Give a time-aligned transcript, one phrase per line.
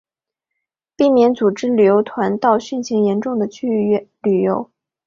[0.95, 4.71] 避免组织旅游团到汛情严重的区域旅游